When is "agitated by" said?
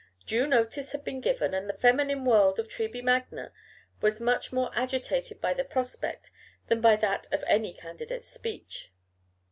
4.73-5.53